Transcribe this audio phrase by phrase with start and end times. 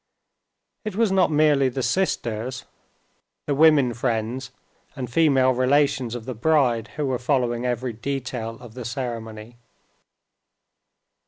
[0.83, 2.65] It was not merely the sisters,
[3.45, 4.49] the women friends
[4.95, 9.57] and female relations of the bride who were following every detail of the ceremony.